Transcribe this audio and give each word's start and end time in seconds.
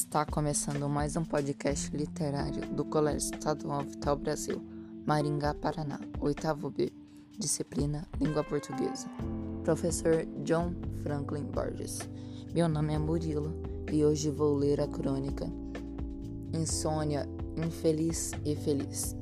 Está 0.00 0.24
começando 0.24 0.88
mais 0.88 1.14
um 1.14 1.22
podcast 1.22 1.94
literário 1.94 2.62
do 2.74 2.86
Colégio 2.86 3.34
Estadual 3.34 3.82
Vital 3.82 4.16
Brasil, 4.16 4.58
Maringá, 5.06 5.52
Paraná, 5.52 6.00
oitavo 6.20 6.70
B, 6.70 6.90
disciplina 7.38 8.08
Língua 8.18 8.42
Portuguesa. 8.42 9.08
Professor 9.62 10.26
John 10.42 10.74
Franklin 11.02 11.44
Borges. 11.44 11.98
Meu 12.54 12.66
nome 12.66 12.94
é 12.94 12.98
Murilo 12.98 13.52
e 13.92 14.02
hoje 14.02 14.30
vou 14.30 14.56
ler 14.56 14.80
a 14.80 14.88
crônica 14.88 15.46
Insônia, 16.54 17.28
Infeliz 17.54 18.32
e 18.42 18.56
Feliz, 18.56 19.14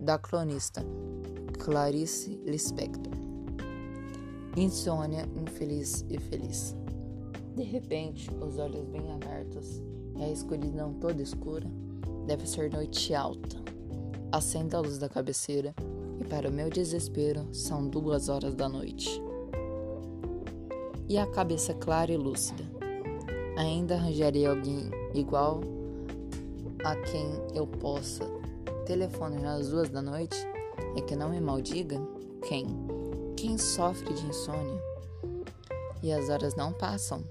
da 0.00 0.18
cronista 0.18 0.84
Clarice 1.60 2.42
Lispector. 2.44 3.12
Insônia, 4.56 5.28
infeliz 5.36 6.04
e 6.10 6.18
feliz. 6.18 6.76
De 7.54 7.62
repente, 7.62 8.28
os 8.40 8.58
olhos 8.58 8.84
bem 8.86 9.12
abertos 9.12 9.80
e 10.16 10.22
a 10.22 10.28
escuridão 10.28 10.92
toda 10.94 11.22
escura, 11.22 11.66
deve 12.26 12.48
ser 12.48 12.70
noite 12.72 13.14
alta. 13.14 13.56
Acendo 14.32 14.76
a 14.76 14.80
luz 14.80 14.98
da 14.98 15.08
cabeceira 15.08 15.72
e, 16.20 16.24
para 16.24 16.48
o 16.48 16.52
meu 16.52 16.68
desespero, 16.68 17.46
são 17.54 17.86
duas 17.86 18.28
horas 18.28 18.56
da 18.56 18.68
noite. 18.68 19.08
E 21.08 21.16
a 21.16 21.26
cabeça 21.26 21.72
clara 21.74 22.12
e 22.12 22.16
lúcida. 22.16 22.64
Ainda 23.56 23.94
arranjaria 23.94 24.50
alguém 24.50 24.90
igual 25.14 25.60
a 26.84 26.96
quem 26.96 27.26
eu 27.54 27.68
possa 27.68 28.24
telefonar 28.84 29.40
nas 29.40 29.68
duas 29.68 29.88
da 29.88 30.02
noite 30.02 30.36
e 30.96 31.02
que 31.02 31.14
não 31.14 31.30
me 31.30 31.40
maldiga? 31.40 32.00
Quem? 32.48 32.66
Quem 33.36 33.56
sofre 33.56 34.12
de 34.12 34.26
insônia? 34.26 34.82
E 36.02 36.12
as 36.12 36.28
horas 36.28 36.56
não 36.56 36.72
passam. 36.72 37.22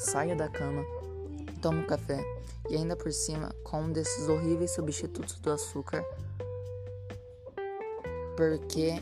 Saio 0.00 0.34
da 0.34 0.48
cama 0.48 0.82
tomo 1.60 1.84
café 1.86 2.24
e 2.70 2.74
ainda 2.74 2.96
por 2.96 3.12
cima 3.12 3.54
com 3.62 3.82
um 3.82 3.92
desses 3.92 4.28
horríveis 4.28 4.70
substitutos 4.70 5.38
do 5.40 5.52
açúcar, 5.52 6.02
porque 8.34 8.94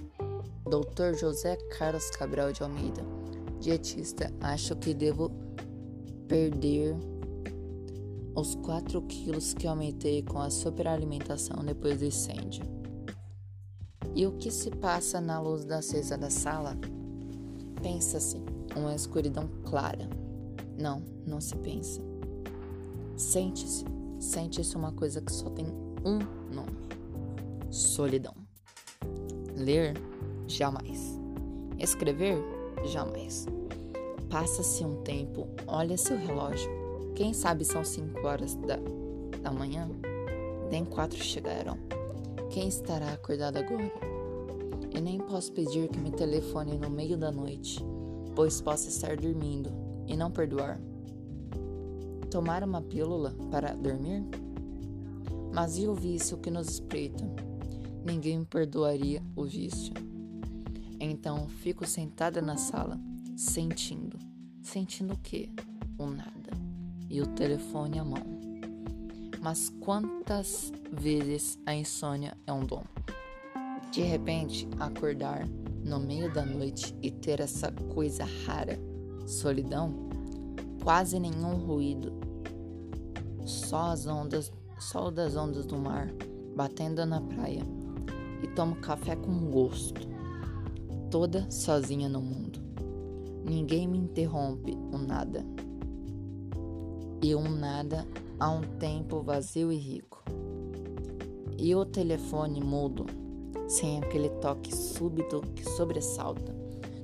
Dr. 0.64 1.16
José 1.16 1.56
Carlos 1.78 2.10
Cabral 2.10 2.52
de 2.52 2.64
Almeida, 2.64 3.00
dietista, 3.60 4.32
acho 4.40 4.74
que 4.74 4.92
devo 4.92 5.30
perder 6.26 6.96
os 8.34 8.56
4 8.56 9.00
quilos 9.02 9.54
que 9.54 9.68
aumentei 9.68 10.24
com 10.24 10.40
a 10.40 10.50
superalimentação 10.50 11.64
depois 11.64 12.00
do 12.00 12.06
incêndio. 12.06 12.64
E 14.16 14.26
o 14.26 14.32
que 14.32 14.50
se 14.50 14.68
passa 14.68 15.20
na 15.20 15.40
luz 15.40 15.64
da 15.64 15.78
acesa 15.78 16.18
da 16.18 16.28
sala? 16.28 16.76
Pensa-se, 17.80 18.42
uma 18.76 18.96
escuridão 18.96 19.48
clara. 19.64 20.27
Não, 20.78 21.02
não 21.26 21.40
se 21.40 21.56
pensa. 21.56 22.00
Sente-se. 23.16 23.84
Sente-se 24.20 24.76
uma 24.76 24.92
coisa 24.92 25.20
que 25.20 25.32
só 25.32 25.50
tem 25.50 25.66
um 26.04 26.18
nome: 26.54 26.78
solidão. 27.68 28.34
Ler? 29.56 29.94
Jamais. 30.46 31.18
Escrever? 31.78 32.38
Jamais. 32.84 33.46
Passa-se 34.30 34.84
um 34.84 35.02
tempo, 35.02 35.48
olha 35.66 35.96
seu 35.96 36.16
relógio. 36.16 36.70
Quem 37.16 37.34
sabe 37.34 37.64
são 37.64 37.84
5 37.84 38.24
horas 38.24 38.54
da, 38.54 38.76
da 39.42 39.50
manhã? 39.50 39.88
Nem 40.70 40.84
quatro 40.84 41.18
chegaram. 41.18 41.76
Quem 42.50 42.68
estará 42.68 43.12
acordado 43.12 43.56
agora? 43.56 43.90
E 44.94 45.00
nem 45.00 45.18
posso 45.18 45.52
pedir 45.52 45.88
que 45.88 45.98
me 45.98 46.12
telefone 46.12 46.78
no 46.78 46.88
meio 46.88 47.16
da 47.16 47.32
noite, 47.32 47.84
pois 48.36 48.60
posso 48.60 48.88
estar 48.88 49.16
dormindo 49.16 49.87
e 50.08 50.16
não 50.16 50.30
perdoar. 50.30 50.80
Tomar 52.30 52.64
uma 52.64 52.82
pílula 52.82 53.34
para 53.50 53.74
dormir? 53.74 54.24
Mas 55.54 55.78
e 55.78 55.86
o 55.86 55.94
vício 55.94 56.38
que 56.38 56.50
nos 56.50 56.68
espreita? 56.68 57.24
Ninguém 58.04 58.44
perdoaria 58.44 59.22
o 59.36 59.44
vício. 59.44 59.92
Então 60.98 61.46
fico 61.48 61.86
sentada 61.86 62.42
na 62.42 62.56
sala, 62.56 62.98
sentindo. 63.36 64.18
Sentindo 64.62 65.14
o 65.14 65.18
quê? 65.18 65.50
O 65.98 66.06
nada. 66.06 66.50
E 67.08 67.20
o 67.20 67.26
telefone 67.26 67.98
à 67.98 68.04
mão. 68.04 68.38
Mas 69.40 69.68
quantas 69.80 70.72
vezes 70.92 71.58
a 71.64 71.74
insônia 71.74 72.36
é 72.46 72.52
um 72.52 72.64
dom? 72.64 72.84
De 73.92 74.02
repente, 74.02 74.68
acordar 74.78 75.46
no 75.84 75.98
meio 75.98 76.32
da 76.32 76.44
noite 76.44 76.94
e 77.00 77.10
ter 77.10 77.40
essa 77.40 77.72
coisa 77.94 78.24
rara, 78.46 78.78
solidão, 79.28 79.94
quase 80.82 81.20
nenhum 81.20 81.56
ruído, 81.56 82.12
só 83.44 83.92
as 83.92 84.06
ondas, 84.06 84.50
só 84.78 85.10
das 85.10 85.36
ondas 85.36 85.66
do 85.66 85.76
mar 85.76 86.10
batendo 86.56 87.04
na 87.04 87.20
praia. 87.20 87.62
E 88.42 88.46
tomo 88.48 88.76
café 88.76 89.16
com 89.16 89.50
gosto, 89.50 90.00
toda 91.10 91.50
sozinha 91.50 92.08
no 92.08 92.20
mundo. 92.20 92.60
Ninguém 93.44 93.86
me 93.88 93.98
interrompe 93.98 94.72
o 94.92 94.98
nada. 94.98 95.44
E 97.20 97.34
um 97.34 97.48
nada 97.48 98.06
há 98.38 98.48
um 98.50 98.62
tempo 98.78 99.20
vazio 99.22 99.72
e 99.72 99.76
rico. 99.76 100.22
E 101.58 101.74
o 101.74 101.84
telefone 101.84 102.62
mudo, 102.62 103.06
sem 103.66 103.98
aquele 103.98 104.28
toque 104.28 104.74
súbito 104.74 105.40
que 105.56 105.68
sobressalta. 105.68 106.54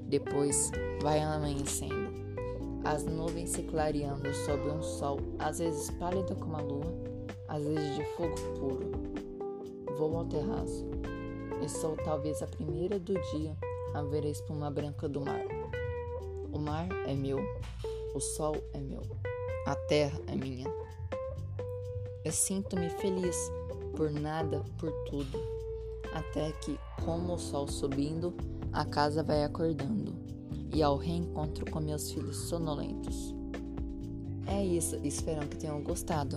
Depois 0.08 0.70
vai 1.02 1.20
amanhecendo 1.20 2.03
as 2.84 3.04
nuvens 3.04 3.50
se 3.50 3.62
clareando 3.62 4.32
sob 4.34 4.68
um 4.68 4.82
sol, 4.82 5.18
às 5.38 5.58
vezes 5.58 5.90
pálido 5.92 6.36
como 6.36 6.56
a 6.56 6.60
lua, 6.60 6.94
às 7.48 7.64
vezes 7.64 7.96
de 7.96 8.04
fogo 8.14 8.34
puro. 8.58 8.92
Vou 9.96 10.18
ao 10.18 10.24
terraço 10.26 10.86
e 11.64 11.68
sou 11.68 11.96
talvez 11.96 12.42
a 12.42 12.46
primeira 12.46 12.98
do 12.98 13.14
dia 13.14 13.56
a 13.94 14.02
ver 14.02 14.24
a 14.24 14.28
espuma 14.28 14.70
branca 14.70 15.08
do 15.08 15.20
mar. 15.20 15.44
O 16.52 16.58
mar 16.58 16.86
é 17.06 17.14
meu, 17.14 17.38
o 18.14 18.20
sol 18.20 18.56
é 18.74 18.78
meu, 18.78 19.02
a 19.66 19.74
terra 19.74 20.20
é 20.26 20.34
minha. 20.34 20.70
Eu 22.22 22.32
sinto-me 22.32 22.90
feliz 22.90 23.50
por 23.96 24.10
nada, 24.10 24.62
por 24.78 24.92
tudo, 25.06 25.38
até 26.12 26.52
que, 26.52 26.78
como 27.04 27.34
o 27.34 27.38
sol 27.38 27.66
subindo, 27.66 28.34
a 28.72 28.84
casa 28.84 29.22
vai 29.22 29.44
acordando 29.44 30.23
e 30.74 30.82
ao 30.82 30.96
reencontro 30.96 31.70
com 31.70 31.80
meus 31.80 32.10
filhos 32.10 32.36
sonolentos. 32.48 33.34
É 34.46 34.62
isso, 34.62 34.98
espero 35.04 35.46
que 35.46 35.56
tenham 35.56 35.80
gostado. 35.82 36.36